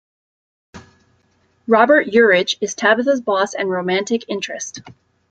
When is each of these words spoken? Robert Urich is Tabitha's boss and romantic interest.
Robert 1.67 2.07
Urich 2.07 2.55
is 2.59 2.73
Tabitha's 2.73 3.21
boss 3.21 3.53
and 3.53 3.69
romantic 3.69 4.25
interest. 4.27 4.81